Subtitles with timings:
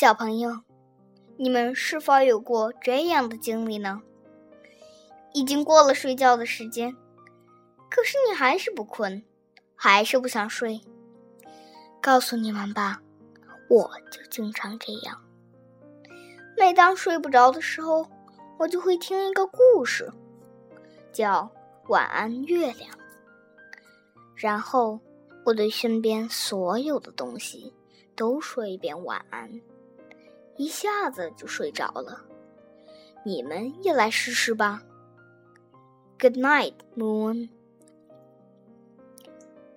[0.00, 0.60] 小朋友，
[1.36, 4.00] 你们是否有过这样的经历呢？
[5.34, 6.94] 已经过了睡觉的时间，
[7.90, 9.24] 可是你还是不困，
[9.74, 10.80] 还是不想睡。
[12.00, 13.02] 告诉你们吧，
[13.68, 15.20] 我就经常这样。
[16.56, 18.06] 每当睡不着的时候，
[18.56, 20.12] 我就会听一个故事，
[21.12, 21.50] 叫
[21.90, 22.88] 《晚安月亮》，
[24.36, 25.00] 然后
[25.44, 27.74] 我对身边所有的东西
[28.14, 29.60] 都说一遍晚安，
[30.57, 32.25] 一下子就睡着了。
[33.23, 34.83] 你们也来试试吧。
[36.19, 37.49] Good night, moon.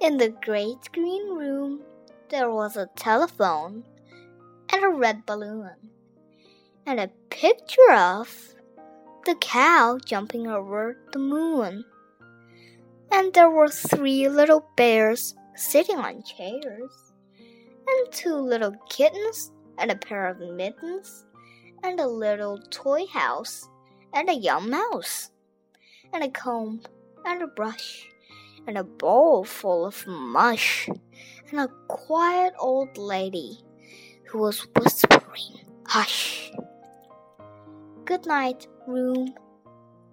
[0.01, 1.81] In the great green room,
[2.29, 3.85] there was a telephone
[4.69, 5.75] and a red balloon
[6.87, 8.55] and a picture of
[9.25, 11.85] the cow jumping over the moon.
[13.11, 19.96] And there were three little bears sitting on chairs, and two little kittens, and a
[19.96, 21.26] pair of mittens,
[21.84, 23.68] and a little toy house,
[24.14, 25.32] and a young mouse,
[26.14, 26.82] and a comb,
[27.26, 28.08] and a brush,
[28.68, 30.88] and a bowl full of mush,
[31.50, 33.58] and a quiet old lady
[34.28, 36.52] who was whispering, Hush!
[38.06, 39.34] Good night, room.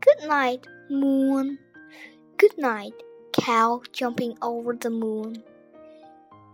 [0.01, 1.59] Good night, moon.
[2.39, 2.95] Good night,
[3.33, 5.45] cow jumping over the moon.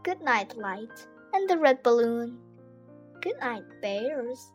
[0.03, 2.39] Good night, light and the red balloon.
[3.25, 4.53] Good night, bears.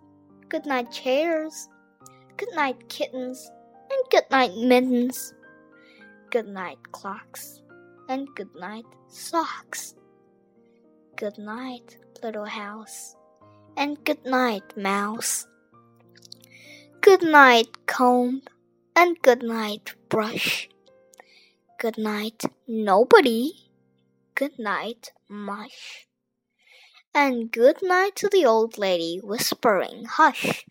[0.48, 1.68] Good night, chairs.
[2.38, 3.50] Good night, kittens.
[3.90, 5.34] And good night, mittens.
[6.30, 7.64] Good night, clocks.
[8.10, 9.96] And good night, socks.
[11.16, 13.16] Good night, little house.
[13.76, 15.48] And good night, mouse.
[17.02, 18.44] Good night, comb,
[18.96, 20.70] and good night, brush.
[21.80, 23.52] Good night, nobody.
[24.36, 26.09] Good night, mush.
[27.14, 30.66] And good night to the old lady whispering, hush.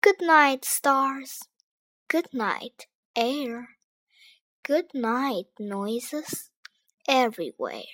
[0.00, 1.42] Good night, stars.
[2.08, 3.76] Good night, air.
[4.62, 6.50] Good night, noises
[7.08, 7.84] everywhere.